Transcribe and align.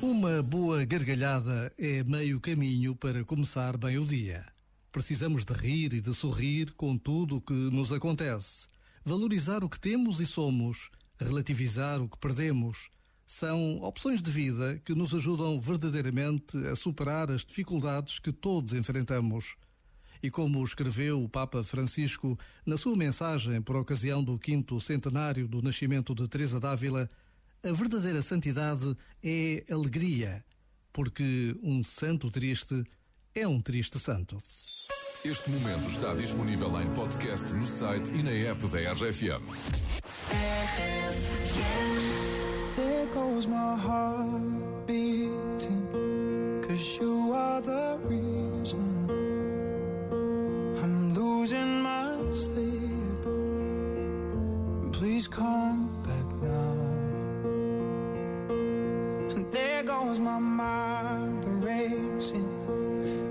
Uma 0.00 0.42
boa 0.42 0.86
gargalhada 0.86 1.70
é 1.76 2.02
meio 2.02 2.40
caminho 2.40 2.96
para 2.96 3.22
começar 3.24 3.76
bem 3.76 3.98
o 3.98 4.06
dia. 4.06 4.46
Precisamos 4.90 5.44
de 5.44 5.52
rir 5.52 5.92
e 5.92 6.00
de 6.00 6.14
sorrir 6.14 6.72
com 6.72 6.96
tudo 6.96 7.36
o 7.36 7.40
que 7.42 7.52
nos 7.52 7.92
acontece. 7.92 8.66
Valorizar 9.04 9.62
o 9.62 9.68
que 9.68 9.78
temos 9.78 10.18
e 10.18 10.24
somos, 10.24 10.90
relativizar 11.18 12.00
o 12.00 12.08
que 12.08 12.16
perdemos, 12.16 12.88
são 13.26 13.82
opções 13.82 14.22
de 14.22 14.30
vida 14.30 14.80
que 14.82 14.94
nos 14.94 15.14
ajudam 15.14 15.58
verdadeiramente 15.58 16.56
a 16.68 16.74
superar 16.74 17.30
as 17.30 17.44
dificuldades 17.44 18.18
que 18.18 18.32
todos 18.32 18.72
enfrentamos. 18.72 19.56
E 20.22 20.30
como 20.30 20.62
escreveu 20.64 21.22
o 21.22 21.28
Papa 21.28 21.62
Francisco 21.62 22.38
na 22.66 22.76
sua 22.76 22.96
mensagem 22.96 23.62
por 23.62 23.76
ocasião 23.76 24.22
do 24.22 24.38
quinto 24.38 24.80
centenário 24.80 25.46
do 25.46 25.62
nascimento 25.62 26.14
de 26.14 26.26
Teresa 26.28 26.58
d'Ávila, 26.58 27.08
a 27.62 27.72
verdadeira 27.72 28.22
santidade 28.22 28.96
é 29.22 29.64
alegria, 29.70 30.44
porque 30.92 31.56
um 31.62 31.82
santo 31.82 32.30
triste 32.30 32.84
é 33.34 33.46
um 33.46 33.60
triste 33.60 33.98
santo. 33.98 34.36
Este 35.24 35.50
momento 35.50 35.90
está 35.90 36.14
disponível 36.14 36.80
em 36.80 36.94
podcast 36.94 37.52
no 37.52 37.66
site 37.66 38.14
e 38.14 38.22
na 38.22 38.30
app 38.30 38.64
da 38.68 38.92
RFM. 38.92 39.42
There 42.76 43.06
goes 43.12 43.46
my 43.46 43.76
heart 43.76 44.86
beating, 44.86 46.62
cause 46.62 46.98
you 47.00 47.07
Please 55.18 55.26
come 55.26 55.88
back 56.04 56.28
now. 56.40 56.76
And 59.34 59.50
there 59.50 59.82
goes 59.82 60.20
my 60.20 60.38
mind 60.38 61.64
racing, 61.64 62.48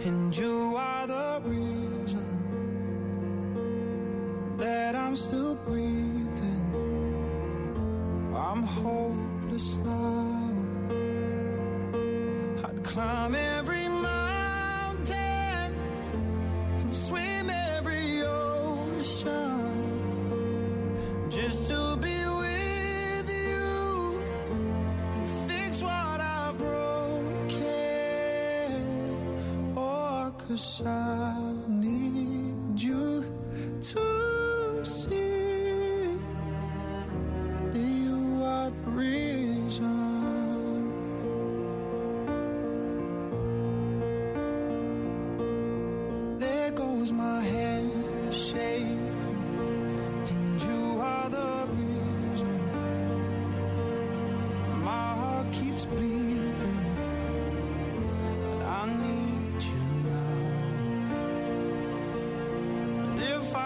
and 0.04 0.36
you 0.36 0.76
are 0.76 1.08
the 1.08 1.42
reason 1.46 2.28
that 4.58 4.96
I'm 4.98 5.16
still 5.16 5.56
breathing. 5.56 6.66
I'm 8.36 8.64
hopeless 8.64 9.78
now. 9.78 10.42
I'd 12.66 12.84
climb 12.84 13.34
every 13.34 13.57
山。 30.58 31.77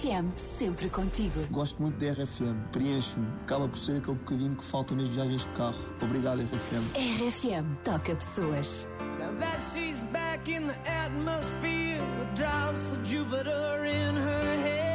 RFM, 0.00 0.32
sempre 0.34 0.88
contigo. 0.88 1.46
Gosto 1.50 1.82
muito 1.82 1.98
da 1.98 2.12
RFM, 2.12 2.56
preenche-me, 2.72 3.26
acaba 3.42 3.68
por 3.68 3.76
ser 3.76 3.98
aquele 3.98 4.16
bocadinho 4.16 4.56
que 4.56 4.64
falta 4.64 4.94
nas 4.94 5.08
viagens 5.08 5.44
de 5.44 5.52
carro. 5.52 5.76
Obrigado, 6.00 6.40
RFM. 6.40 6.82
RFM, 6.94 7.76
toca 7.84 8.14
pessoas. 8.16 8.88
Now 9.18 9.30
that 9.38 9.60
she's 9.60 10.00
back 10.10 10.48
in 10.48 10.66
the 10.66 10.74
atmosphere 11.04 12.00
with 12.18 12.34
drops 12.34 12.92
of 12.92 13.04
Jupiter 13.04 13.84
in 13.84 14.16
her 14.16 14.62
head. 14.62 14.90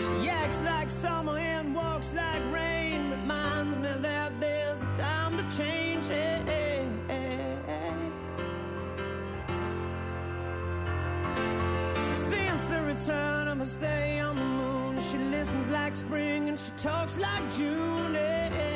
She 0.00 0.30
acts 0.30 0.62
like 0.62 0.90
summer 0.90 1.36
and 1.36 1.74
walks 1.74 2.14
like 2.14 2.40
rain. 2.50 3.10
Reminds 3.10 3.76
me 3.76 3.90
that 4.00 4.32
there's 4.40 4.80
a 4.80 4.96
time 4.96 5.36
to 5.36 5.44
change. 5.54 5.88
Since 6.04 6.57
return 13.58 13.60
of 13.60 13.66
stay 13.66 14.20
on 14.20 14.36
the 14.36 14.42
moon, 14.42 15.00
she 15.00 15.18
listens 15.30 15.68
like 15.68 15.96
spring 15.96 16.48
and 16.48 16.58
she 16.58 16.70
talks 16.76 17.18
like 17.18 17.42
June. 17.56 18.67